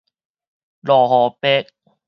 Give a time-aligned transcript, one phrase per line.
[0.81, 0.95] 落
[1.29, 1.67] 雨白